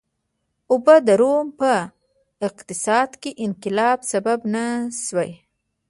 اوبه 0.71 0.95
د 1.07 1.09
روم 1.21 1.47
په 1.59 1.71
اقتصاد 2.47 3.09
کې 3.21 3.31
د 3.33 3.37
انقلاب 3.45 3.99
سبب 4.11 4.39
نه 4.53 4.65
شوې. 5.03 5.31